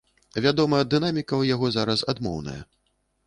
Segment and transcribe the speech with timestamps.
[0.45, 2.59] Вядома, дынаміка ў яго зараз адмоўная.